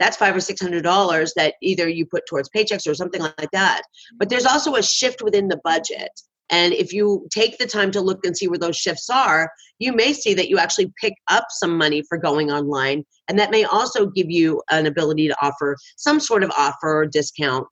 [0.00, 3.50] that's five or six hundred dollars that either you put towards paychecks or something like
[3.52, 3.82] that.
[4.18, 6.10] But there's also a shift within the budget
[6.50, 9.92] and if you take the time to look and see where those shifts are, you
[9.92, 13.04] may see that you actually pick up some money for going online.
[13.28, 17.06] And that may also give you an ability to offer some sort of offer or
[17.06, 17.66] discount.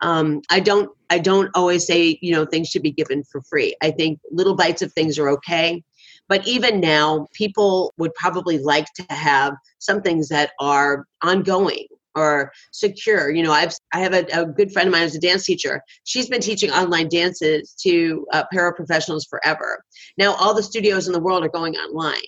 [0.00, 3.74] Um, I don't I don't always say, you know, things should be given for free.
[3.82, 5.82] I think little bites of things are okay.
[6.26, 12.52] But even now, people would probably like to have some things that are ongoing or
[12.72, 13.30] secure.
[13.30, 15.82] You know, I've I have a, a, good friend of mine who's a dance teacher.
[16.04, 19.82] She's been teaching online dances to uh, paraprofessionals forever.
[20.18, 22.22] Now all the studios in the world are going online.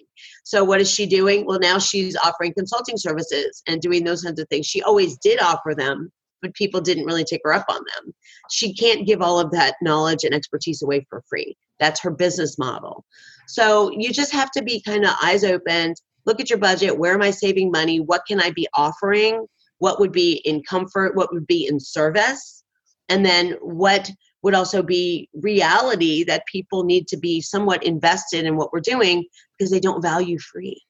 [0.44, 1.44] So what is she doing?
[1.46, 4.66] Well, now she's offering consulting services and doing those kinds of things.
[4.66, 6.10] She always did offer them,
[6.42, 8.14] but people didn't really take her up on them.
[8.50, 11.56] She can't give all of that knowledge and expertise away for free.
[11.80, 13.04] That's her business model.
[13.48, 15.94] So you just have to be kind of eyes open,
[16.24, 18.00] look at your budget, where am I saving money?
[18.00, 19.46] What can I be offering?
[19.78, 22.64] What would be in comfort, what would be in service,
[23.08, 24.10] and then what
[24.42, 29.24] would also be reality that people need to be somewhat invested in what we're doing
[29.58, 30.80] because they don't value free.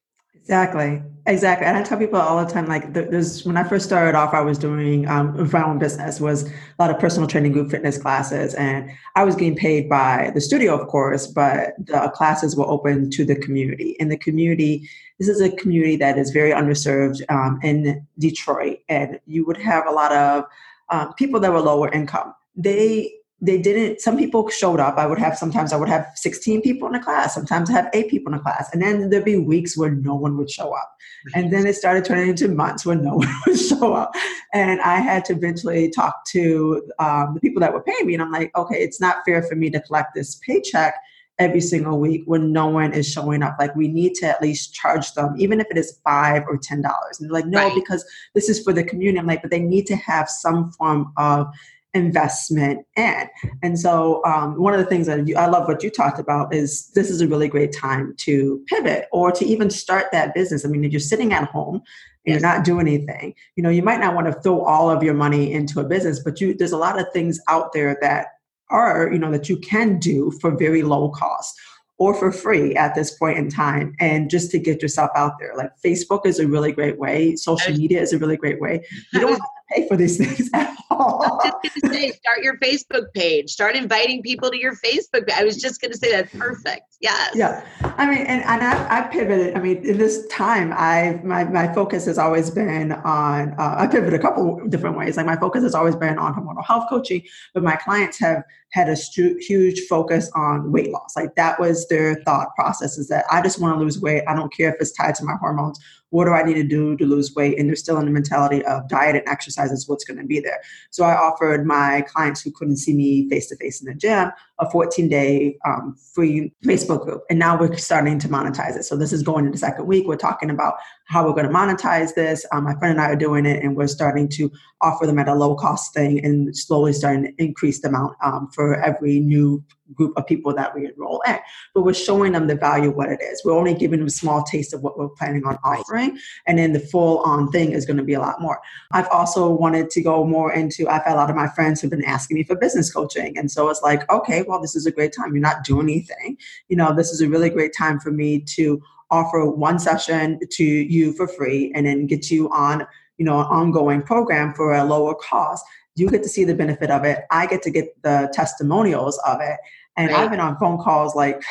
[0.47, 1.67] Exactly, exactly.
[1.67, 4.43] And I tell people all the time, like, there's when I first started off, I
[4.43, 8.55] was doing um, my own business was a lot of personal training, group fitness classes,
[8.55, 13.11] and I was getting paid by the studio, of course, but the classes were open
[13.11, 13.97] to the community.
[13.99, 19.19] And the community, this is a community that is very underserved um, in Detroit, and
[19.27, 20.45] you would have a lot of
[20.91, 22.33] um, people that were lower income.
[22.55, 26.63] They they didn't some people showed up i would have sometimes i would have 16
[26.63, 29.25] people in a class sometimes i have eight people in a class and then there'd
[29.25, 30.97] be weeks where no one would show up
[31.35, 34.15] and then it started turning into months where no one would show up
[34.55, 38.23] and i had to eventually talk to um, the people that were paying me and
[38.23, 40.95] i'm like okay it's not fair for me to collect this paycheck
[41.39, 43.57] every single week when no one is showing up.
[43.59, 46.81] Like we need to at least charge them, even if it is five or ten
[46.81, 47.21] dollars.
[47.21, 47.75] And they're like, no, right.
[47.75, 49.19] because this is for the community.
[49.19, 51.49] I'm like, but they need to have some form of
[51.97, 53.29] investment in.
[53.63, 56.55] And so, um, one of the things that you, I love what you talked about
[56.55, 60.65] is this is a really great time to pivot or to even start that business.
[60.65, 61.83] I mean, if you're sitting at home
[62.25, 65.03] and you're not doing anything, you know, you might not want to throw all of
[65.03, 68.29] your money into a business, but you there's a lot of things out there that
[68.71, 71.59] are, you know, that you can do for very low cost
[71.99, 75.55] or for free at this point in time and just to get yourself out there.
[75.57, 77.37] Like facebook is a really great way.
[77.37, 78.85] Social media is a really great way.
[79.13, 81.23] You don't have pay for these things at all.
[81.23, 83.51] I was just going to say start your facebook page.
[83.51, 86.97] Start inviting people to your facebook i was just going to say that's perfect.
[87.01, 87.33] Yes.
[87.35, 87.65] Yeah.
[87.83, 91.73] I mean and, and I, I pivoted i mean in this time i my, my
[91.73, 95.17] focus has always been on uh, i pivoted a couple different ways.
[95.17, 97.23] Like my focus has always been on hormonal health coaching
[97.55, 98.43] but my clients have
[98.77, 101.17] had a stu- huge focus on weight loss.
[101.17, 104.23] Like that was their thought process is that I just want to lose weight.
[104.29, 105.81] I don't care if it's tied to my hormones.
[106.11, 107.59] What do I need to do to lose weight?
[107.59, 110.41] And they're still in the mentality of diet and exercise is what's going to be
[110.41, 110.61] there.
[110.91, 114.31] So I offered my clients who couldn't see me face to face in the gym
[114.59, 117.23] a 14 day um, free Facebook group.
[117.31, 118.85] And now we're starting to monetize it.
[118.85, 120.07] So this is going into the second week.
[120.07, 120.75] We're talking about
[121.07, 122.45] how we're going to monetize this.
[122.53, 124.51] Um, my friend and I are doing it, and we're starting to
[124.83, 128.49] offer them at a low cost thing and slowly starting to increase the amount um,
[128.53, 129.65] for every new
[129.95, 131.39] group of people that we enroll in.
[131.73, 133.43] But we're showing them the value of what it is.
[133.45, 136.19] We're only giving them a small taste of what we're planning on offering.
[136.47, 138.61] And then the full on thing is going to be a lot more.
[138.93, 141.91] I've also wanted to go more into, I've had a lot of my friends have
[141.91, 143.39] been asking me for business coaching.
[143.39, 145.35] And so it's like, okay, well, this is a great time.
[145.35, 146.37] You're not doing anything.
[146.69, 150.65] You know, this is a really great time for me to offer one session to
[150.65, 152.87] you for free and then get you on
[153.19, 155.65] you know an ongoing program for a lower cost
[155.97, 157.25] you get to see the benefit of it.
[157.31, 159.57] I get to get the testimonials of it.
[159.97, 160.21] And right.
[160.21, 161.43] I've been on phone calls like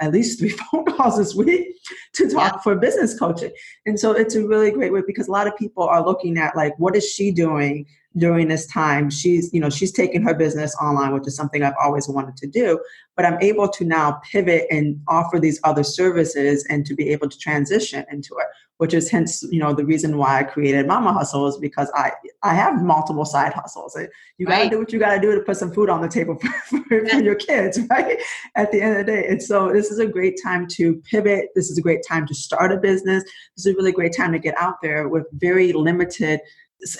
[0.00, 1.74] at least three phone calls this week
[2.14, 2.60] to talk yeah.
[2.60, 3.52] for business coaching.
[3.86, 6.54] And so it's a really great way because a lot of people are looking at
[6.54, 9.10] like, what is she doing during this time?
[9.10, 12.46] She's, you know, she's taking her business online, which is something I've always wanted to
[12.46, 12.80] do.
[13.16, 17.28] But I'm able to now pivot and offer these other services and to be able
[17.28, 18.46] to transition into it
[18.78, 22.12] which is hence you know the reason why I created Mama Hustle is because I
[22.42, 23.96] I have multiple side hustles.
[24.38, 24.70] You got to right.
[24.70, 26.36] do what you got to do to put some food on the table
[26.68, 28.18] for, for, for, your kids, right?
[28.56, 31.50] At the end of the day, and so this is a great time to pivot.
[31.54, 33.22] This is a great time to start a business.
[33.56, 36.40] This is a really great time to get out there with very limited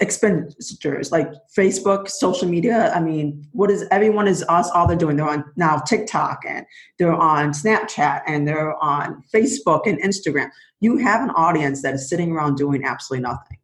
[0.00, 2.92] expenditures like Facebook, social media.
[2.94, 5.16] I mean, what is everyone is us all they're doing?
[5.16, 6.64] They're on now TikTok and
[6.98, 10.50] they're on Snapchat and they're on Facebook and Instagram.
[10.80, 13.58] You have an audience that is sitting around doing absolutely nothing.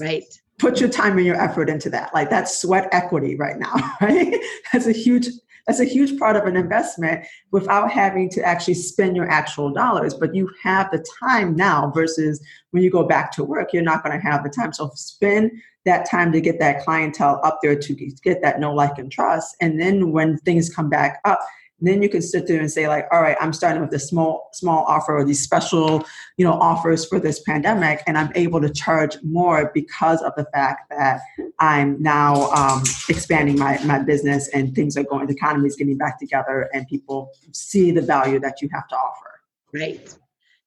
[0.00, 0.24] Right.
[0.58, 2.12] Put your time and your effort into that.
[2.14, 4.40] Like that's sweat equity right now, right?
[4.72, 5.28] That's a huge
[5.70, 10.14] that's a huge part of an investment without having to actually spend your actual dollars.
[10.14, 14.02] But you have the time now versus when you go back to work, you're not
[14.02, 14.72] going to have the time.
[14.72, 15.52] So spend
[15.84, 19.54] that time to get that clientele up there to get that know, like, and trust.
[19.60, 21.38] And then when things come back up,
[21.80, 24.48] then you can sit there and say like all right i'm starting with a small
[24.52, 26.04] small offer or these special
[26.36, 30.44] you know offers for this pandemic and i'm able to charge more because of the
[30.52, 31.20] fact that
[31.58, 35.96] i'm now um, expanding my, my business and things are going the economy is getting
[35.96, 39.40] back together and people see the value that you have to offer.
[39.72, 40.14] Right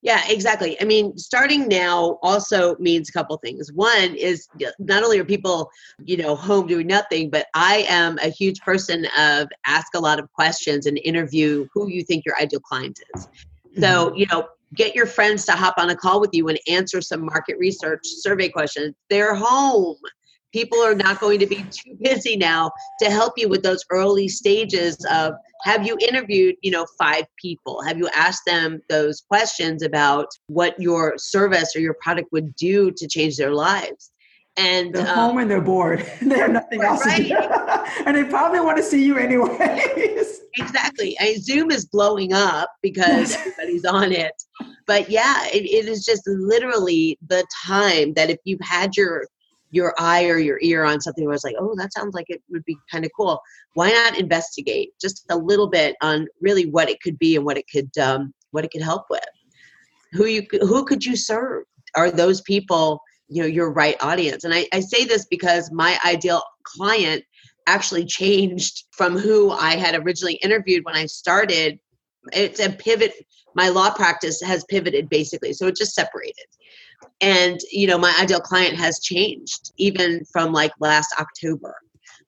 [0.03, 0.79] yeah, exactly.
[0.81, 3.71] I mean, starting now also means a couple things.
[3.71, 5.71] One is not only are people,
[6.03, 10.19] you know, home doing nothing, but I am a huge person of ask a lot
[10.19, 13.29] of questions and interview who you think your ideal client is.
[13.79, 14.17] So, mm-hmm.
[14.17, 17.25] you know, get your friends to hop on a call with you and answer some
[17.25, 18.95] market research survey questions.
[19.09, 19.95] They're home
[20.53, 24.27] people are not going to be too busy now to help you with those early
[24.27, 27.81] stages of have you interviewed you know five people?
[27.83, 32.91] Have you asked them those questions about what your service or your product would do
[32.91, 34.11] to change their lives?
[34.55, 36.05] And they're um, home and they're bored.
[36.21, 37.23] They have nothing else right.
[37.23, 38.03] to do.
[38.05, 40.41] and they probably want to see you anyways.
[40.55, 41.17] Exactly.
[41.19, 44.33] I, zoom is blowing up because everybody's on it.
[44.85, 49.25] But yeah it, it is just literally the time that if you've had your
[49.73, 52.43] your eye or your ear on something where it's like, oh, that sounds like it
[52.49, 53.41] would be kind of cool.
[53.73, 57.57] Why not investigate just a little bit on really what it could be and what
[57.57, 59.25] it could um, what it could help with?
[60.13, 61.63] Who you who could you serve?
[61.95, 64.43] Are those people you know your right audience?
[64.43, 67.23] And I, I say this because my ideal client
[67.65, 71.79] actually changed from who I had originally interviewed when I started.
[72.31, 73.13] It's a pivot.
[73.55, 76.45] My law practice has pivoted basically, so it just separated
[77.21, 81.75] and you know my ideal client has changed even from like last october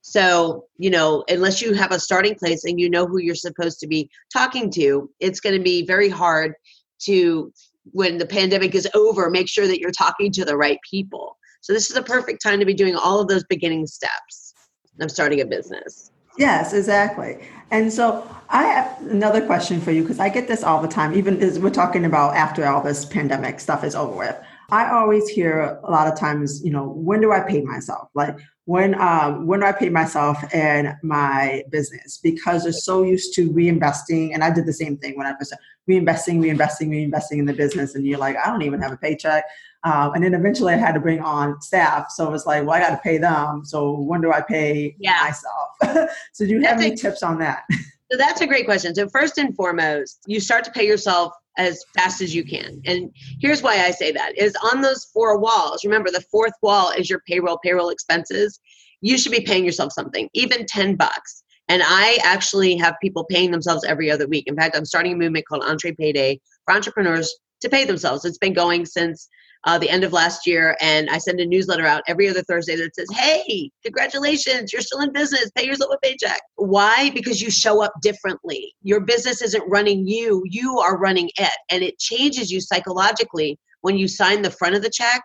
[0.08, 3.80] So, you know, unless you have a starting place and you know who you're supposed
[3.80, 6.54] to be talking to, it's going to be very hard
[7.00, 7.52] to,
[7.90, 11.36] when the pandemic is over, make sure that you're talking to the right people.
[11.60, 14.54] So, this is a perfect time to be doing all of those beginning steps
[15.00, 16.12] of starting a business.
[16.38, 17.38] Yes, exactly.
[17.72, 21.14] And so I have another question for you because I get this all the time,
[21.14, 24.36] even as we're talking about after all this pandemic stuff is over with.
[24.70, 28.08] I always hear a lot of times, you know, when do I pay myself?
[28.14, 32.18] Like when um, when do I pay myself and my business?
[32.20, 35.52] Because they're so used to reinvesting, and I did the same thing when I was
[35.88, 39.44] reinvesting, reinvesting, reinvesting in the business, and you're like, I don't even have a paycheck.
[39.84, 42.74] Um, and then eventually I had to bring on staff, so it was like, well,
[42.74, 43.64] I got to pay them.
[43.64, 45.18] So when do I pay yeah.
[45.22, 46.10] myself?
[46.32, 47.62] so do you have any tips on that?
[48.10, 48.94] So that's a great question.
[48.94, 52.80] So first and foremost, you start to pay yourself as fast as you can.
[52.86, 55.84] And here's why I say that is on those four walls.
[55.84, 58.58] Remember the fourth wall is your payroll, payroll expenses.
[59.00, 61.42] You should be paying yourself something, even 10 bucks.
[61.68, 64.46] And I actually have people paying themselves every other week.
[64.46, 68.24] In fact, I'm starting a movement called Entre Payday for entrepreneurs to pay themselves.
[68.24, 69.28] It's been going since
[69.66, 72.76] uh, the end of last year, and I send a newsletter out every other Thursday
[72.76, 75.50] that says, "Hey, congratulations, you're still in business.
[75.56, 77.10] Pay yourself a paycheck." Why?
[77.10, 78.74] Because you show up differently.
[78.82, 83.98] Your business isn't running you; you are running it, and it changes you psychologically when
[83.98, 85.22] you sign the front of the check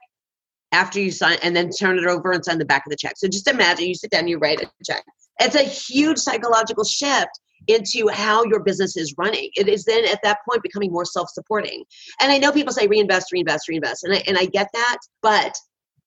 [0.72, 3.14] after you sign and then turn it over and sign the back of the check.
[3.18, 5.04] So just imagine you sit down, you write a check.
[5.40, 7.30] It's a huge psychological shift
[7.68, 9.50] into how your business is running.
[9.56, 11.84] It is then at that point becoming more self supporting.
[12.20, 14.04] And I know people say reinvest, reinvest, reinvest.
[14.04, 14.98] And I, and I get that.
[15.22, 15.56] But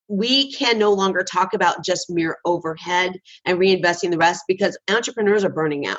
[0.09, 5.45] we can no longer talk about just mere overhead and reinvesting the rest because entrepreneurs
[5.45, 5.99] are burning out.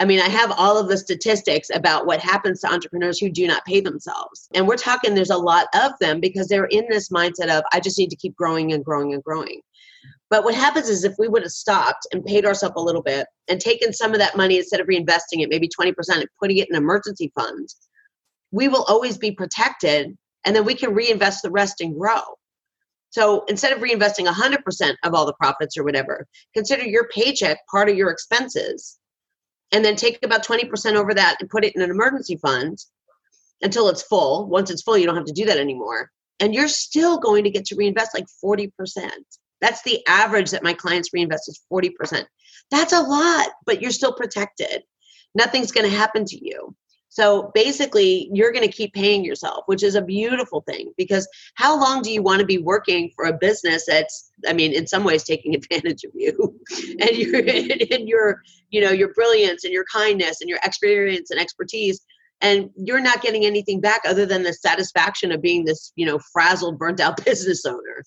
[0.00, 3.46] I mean, I have all of the statistics about what happens to entrepreneurs who do
[3.46, 4.48] not pay themselves.
[4.54, 7.80] And we're talking there's a lot of them because they're in this mindset of, I
[7.80, 9.60] just need to keep growing and growing and growing.
[10.30, 13.26] But what happens is if we would have stopped and paid ourselves a little bit
[13.48, 16.68] and taken some of that money instead of reinvesting it, maybe 20% and putting it
[16.70, 17.76] in emergency funds,
[18.52, 20.16] we will always be protected
[20.46, 22.20] and then we can reinvest the rest and grow.
[23.10, 27.88] So instead of reinvesting 100% of all the profits or whatever, consider your paycheck part
[27.88, 28.98] of your expenses
[29.72, 32.78] and then take about 20% over that and put it in an emergency fund
[33.62, 34.46] until it's full.
[34.46, 36.10] Once it's full, you don't have to do that anymore.
[36.38, 38.70] And you're still going to get to reinvest like 40%.
[39.60, 42.24] That's the average that my clients reinvest is 40%.
[42.70, 44.82] That's a lot, but you're still protected.
[45.34, 46.74] Nothing's going to happen to you.
[47.12, 51.78] So basically, you're going to keep paying yourself, which is a beautiful thing because how
[51.78, 55.02] long do you want to be working for a business that's, I mean, in some
[55.02, 56.60] ways taking advantage of you
[57.00, 61.40] and your, and your, you know, your brilliance and your kindness and your experience and
[61.40, 62.00] expertise
[62.40, 66.18] and you're not getting anything back other than the satisfaction of being this you know
[66.32, 68.04] frazzled burnt out business owner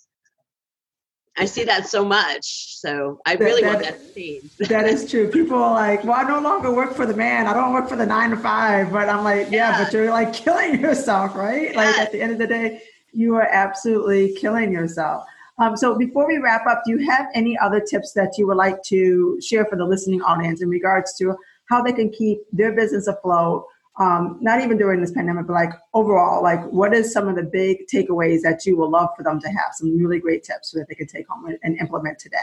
[1.37, 2.77] I see that so much.
[2.77, 4.55] So I really that, want that to change.
[4.69, 5.29] that is true.
[5.29, 7.47] People are like, well, I no longer work for the man.
[7.47, 8.91] I don't work for the nine to five.
[8.91, 9.83] But I'm like, yeah, yeah.
[9.83, 11.71] but you're like killing yourself, right?
[11.71, 11.77] Yeah.
[11.77, 15.25] Like at the end of the day, you are absolutely killing yourself.
[15.59, 18.57] Um, so before we wrap up, do you have any other tips that you would
[18.57, 21.35] like to share for the listening audience in regards to
[21.69, 23.65] how they can keep their business afloat
[23.99, 27.43] um, not even during this pandemic, but like overall, like what is some of the
[27.43, 29.73] big takeaways that you would love for them to have?
[29.73, 32.37] Some really great tips so that they can take home and implement today.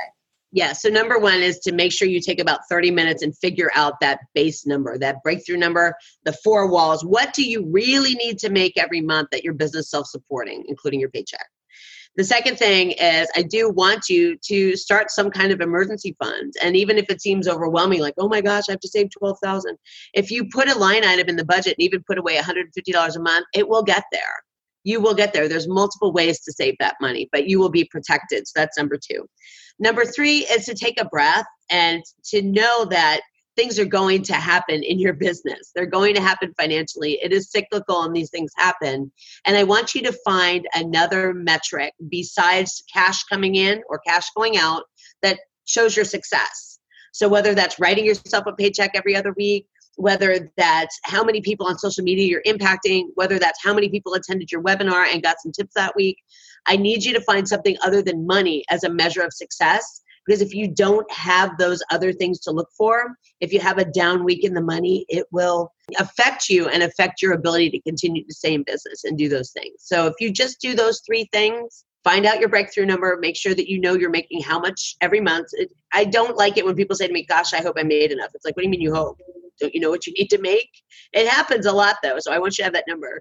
[0.53, 0.73] Yeah.
[0.73, 4.01] So number one is to make sure you take about 30 minutes and figure out
[4.01, 7.05] that base number, that breakthrough number, the four walls.
[7.05, 11.11] What do you really need to make every month that your business self-supporting, including your
[11.11, 11.47] paycheck?
[12.21, 16.53] The second thing is I do want you to start some kind of emergency fund.
[16.63, 19.79] And even if it seems overwhelming, like, oh my gosh, I have to save 12,000.
[20.13, 23.21] If you put a line item in the budget and even put away $150 a
[23.21, 24.21] month, it will get there.
[24.85, 25.49] You will get there.
[25.49, 28.47] There's multiple ways to save that money, but you will be protected.
[28.47, 29.27] So that's number two.
[29.79, 33.23] Number three is to take a breath and to know that
[33.61, 35.71] things are going to happen in your business.
[35.75, 37.19] They're going to happen financially.
[37.23, 39.13] It is cyclical and these things happen.
[39.45, 44.57] And I want you to find another metric besides cash coming in or cash going
[44.57, 44.85] out
[45.21, 46.79] that shows your success.
[47.13, 51.67] So whether that's writing yourself a paycheck every other week, whether that's how many people
[51.67, 55.37] on social media you're impacting, whether that's how many people attended your webinar and got
[55.39, 56.17] some tips that week.
[56.65, 60.43] I need you to find something other than money as a measure of success because
[60.43, 64.23] if you don't have those other things to look for, if you have a down
[64.23, 68.33] week in the money, it will affect you and affect your ability to continue to
[68.33, 69.75] stay in business and do those things.
[69.79, 73.57] So if you just do those three things, find out your breakthrough number, make sure
[73.57, 75.49] that you know you're making how much every month.
[75.55, 78.13] It, I don't like it when people say to me, Gosh, I hope I made
[78.13, 78.31] enough.
[78.33, 79.19] It's like, What do you mean you hope?
[79.59, 80.71] Don't you know what you need to make?
[81.13, 82.21] It happens a lot though.
[82.21, 83.21] So I want you to have that number.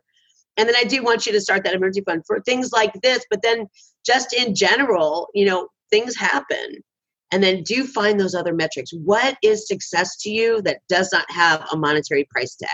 [0.58, 3.26] And then I do want you to start that emergency fund for things like this,
[3.32, 3.68] but then
[4.06, 6.84] just in general, you know, things happen
[7.32, 8.92] and then do find those other metrics.
[8.92, 12.70] What is success to you that does not have a monetary price tag?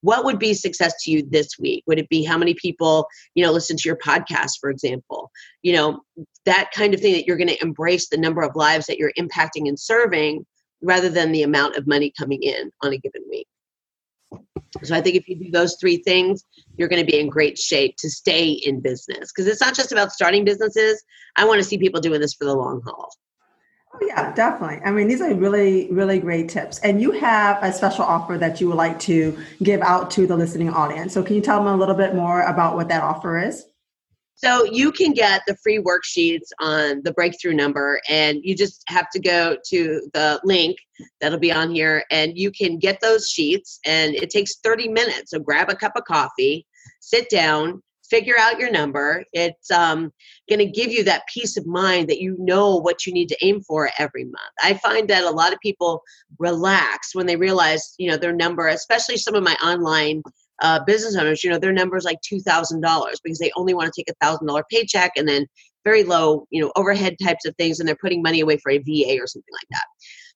[0.00, 1.82] What would be success to you this week?
[1.86, 5.30] Would it be how many people, you know, listen to your podcast, for example?
[5.62, 6.00] You know,
[6.44, 9.12] that kind of thing that you're going to embrace the number of lives that you're
[9.18, 10.46] impacting and serving
[10.82, 13.48] rather than the amount of money coming in on a given week.
[14.84, 16.44] So I think if you do those three things,
[16.76, 19.92] you're going to be in great shape to stay in business because it's not just
[19.92, 21.02] about starting businesses.
[21.36, 23.10] I want to see people doing this for the long haul.
[24.00, 24.80] Oh, yeah, definitely.
[24.84, 26.78] I mean, these are really, really great tips.
[26.80, 30.36] And you have a special offer that you would like to give out to the
[30.36, 31.12] listening audience.
[31.12, 33.64] So, can you tell them a little bit more about what that offer is?
[34.36, 39.10] So, you can get the free worksheets on the breakthrough number, and you just have
[39.10, 40.76] to go to the link
[41.20, 43.80] that'll be on here, and you can get those sheets.
[43.84, 45.32] And it takes 30 minutes.
[45.32, 46.66] So, grab a cup of coffee,
[47.00, 49.24] sit down, figure out your number.
[49.32, 50.12] It's um,
[50.48, 53.36] going to give you that peace of mind that you know what you need to
[53.44, 54.52] aim for every month.
[54.62, 56.02] I find that a lot of people
[56.38, 60.22] relax when they realize, you know, their number, especially some of my online
[60.62, 64.00] uh, business owners, you know, their number is like $2,000 because they only want to
[64.00, 65.46] take a $1,000 paycheck and then
[65.84, 68.78] very low, you know, overhead types of things, and they're putting money away for a
[68.78, 69.84] VA or something like that.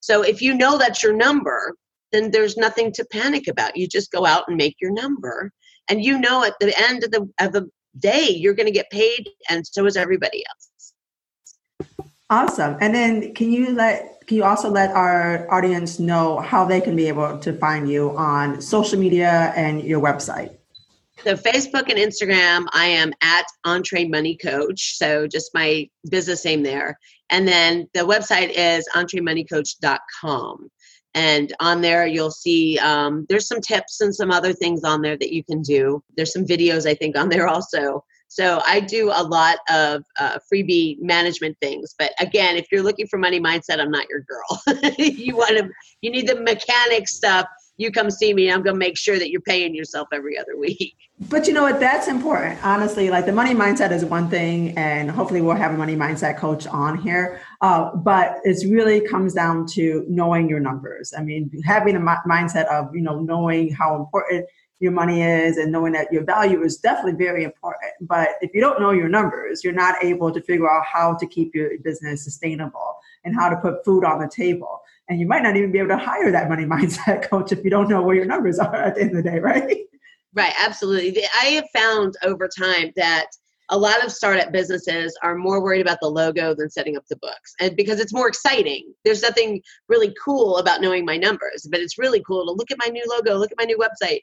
[0.01, 1.75] So if you know that's your number,
[2.13, 3.77] then there's nothing to panic about.
[3.77, 5.51] You just go out and make your number
[5.89, 8.91] and you know at the end of the of the day you're going to get
[8.91, 10.95] paid and so is everybody else.
[12.31, 12.79] Awesome.
[12.81, 16.97] And then can you let can you also let our audience know how they can
[16.97, 20.57] be able to find you on social media and your website?
[21.25, 26.63] So facebook and instagram i am at Entre Money Coach so just my business name
[26.63, 26.99] there.
[27.29, 30.71] And then the website is entremoneycoach.com
[31.15, 35.17] and on there you'll see um, there's some tips and some other things on there
[35.17, 36.03] that you can do.
[36.17, 38.05] There's some videos i think on there also.
[38.29, 41.95] So i do a lot of uh, freebie management things.
[41.99, 44.63] But again if you're looking for money mindset i'm not your girl.
[44.99, 45.69] You want to
[46.01, 47.47] you need the mechanic stuff
[47.77, 50.57] you come see me i'm going to make sure that you're paying yourself every other
[50.59, 50.95] week
[51.29, 51.81] but you know what?
[51.81, 52.65] That's important.
[52.65, 56.37] Honestly like the money mindset is one thing and hopefully we'll have a money mindset
[56.39, 57.41] coach on here.
[57.61, 61.13] Uh, but it really comes down to knowing your numbers.
[61.17, 64.47] I mean having a mindset of you know knowing how important
[64.81, 67.93] your money is and knowing that your value is definitely very important.
[68.01, 71.27] But if you don't know your numbers you're not able to figure out how to
[71.27, 74.81] keep your business sustainable and how to put food on the table.
[75.09, 77.71] And you might not even be able to hire that money mindset coach if you
[77.71, 79.87] don't know where your numbers are at the end of the day, right?
[80.35, 81.25] Right, absolutely.
[81.41, 83.27] I have found over time that
[83.69, 87.17] a lot of startup businesses are more worried about the logo than setting up the
[87.17, 91.81] books and because it's more exciting there's nothing really cool about knowing my numbers but
[91.81, 94.21] it's really cool to look at my new logo look at my new website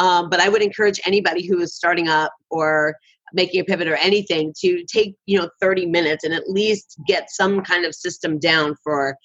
[0.00, 2.96] um, but i would encourage anybody who is starting up or
[3.32, 7.30] making a pivot or anything to take you know 30 minutes and at least get
[7.30, 9.16] some kind of system down for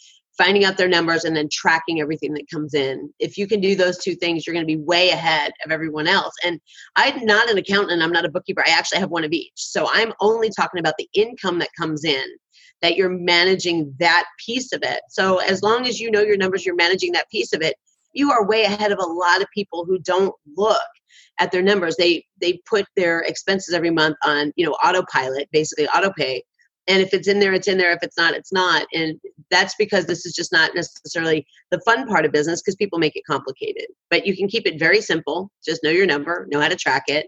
[0.44, 3.12] finding out their numbers and then tracking everything that comes in.
[3.20, 6.08] If you can do those two things, you're going to be way ahead of everyone
[6.08, 6.34] else.
[6.44, 6.60] And
[6.98, 8.64] I'm not an accountant, I'm not a bookkeeper.
[8.66, 9.54] I actually have one of each.
[9.56, 12.26] So I'm only talking about the income that comes in,
[12.82, 15.00] that you're managing that piece of it.
[15.10, 17.76] So as long as you know your numbers, you're managing that piece of it,
[18.12, 20.82] you are way ahead of a lot of people who don't look
[21.40, 21.96] at their numbers.
[21.96, 26.44] They they put their expenses every month on, you know, autopilot, basically auto pay
[26.88, 27.92] and if it's in there it's in there.
[27.92, 28.86] If it's not it's not.
[28.94, 29.20] And
[29.50, 33.16] that's because this is just not necessarily the fun part of business because people make
[33.16, 33.86] it complicated.
[34.10, 35.52] But you can keep it very simple.
[35.66, 37.28] Just know your number know how to track it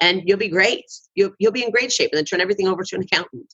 [0.00, 0.84] and you'll be great.
[1.14, 3.52] You'll, you'll be in great shape and then turn everything over to an accountant.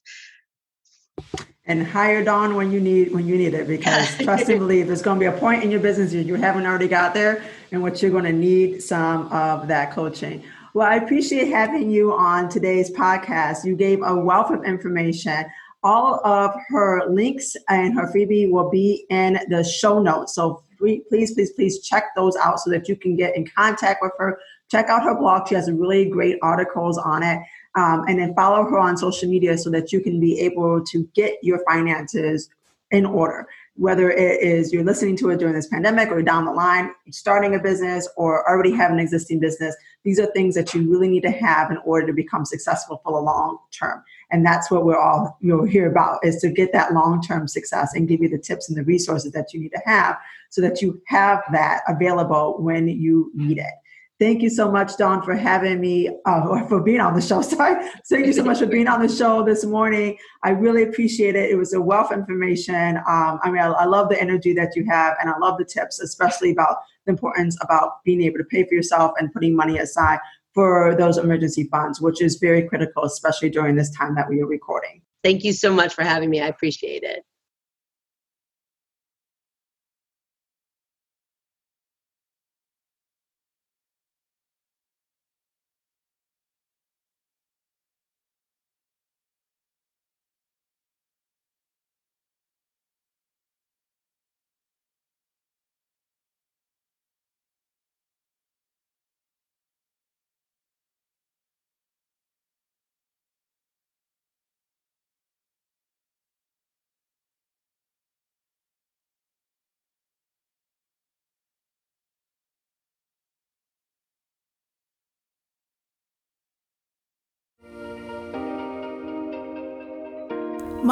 [1.64, 5.02] And hire Dawn when you need when you need it because trust and believe there's
[5.02, 8.02] going to be a point in your business you haven't already got there and what
[8.02, 10.42] you're going to need some of that coaching
[10.74, 13.64] well, I appreciate having you on today's podcast.
[13.64, 15.44] You gave a wealth of information.
[15.82, 20.34] All of her links and her freebie will be in the show notes.
[20.34, 24.12] So please, please, please check those out so that you can get in contact with
[24.18, 24.38] her.
[24.70, 25.46] Check out her blog.
[25.46, 27.38] She has really great articles on it.
[27.74, 31.08] Um, and then follow her on social media so that you can be able to
[31.14, 32.48] get your finances
[32.90, 33.46] in order
[33.76, 37.54] whether it is you're listening to it during this pandemic or down the line, starting
[37.54, 39.74] a business or already have an existing business,
[40.04, 43.12] these are things that you really need to have in order to become successful for
[43.12, 44.02] the long term.
[44.32, 48.08] And that's what we're all you'll hear about is to get that long-term success and
[48.08, 50.16] give you the tips and the resources that you need to have
[50.50, 53.74] so that you have that available when you need it.
[54.18, 57.42] Thank you so much, Dawn, for having me, uh, for being on the show.
[57.42, 57.84] Sorry.
[58.08, 60.16] Thank you so much for being on the show this morning.
[60.44, 61.50] I really appreciate it.
[61.50, 62.98] It was a wealth of information.
[62.98, 65.64] Um, I mean, I, I love the energy that you have, and I love the
[65.64, 69.78] tips, especially about the importance about being able to pay for yourself and putting money
[69.78, 70.18] aside
[70.54, 74.46] for those emergency funds, which is very critical, especially during this time that we are
[74.46, 75.02] recording.
[75.22, 76.40] Thank you so much for having me.
[76.40, 77.24] I appreciate it.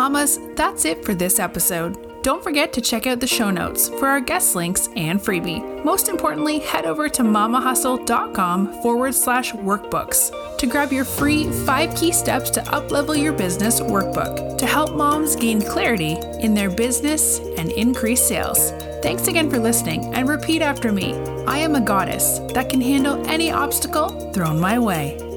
[0.01, 2.23] Mamas, that's it for this episode.
[2.23, 5.85] Don't forget to check out the show notes for our guest links and freebie.
[5.85, 12.13] Most importantly, head over to mamahustle.com forward slash workbooks to grab your free five key
[12.13, 17.71] steps to uplevel your business workbook to help moms gain clarity in their business and
[17.71, 18.71] increase sales.
[19.03, 21.13] Thanks again for listening and repeat after me.
[21.47, 25.30] I am a goddess that can handle any obstacle thrown my way.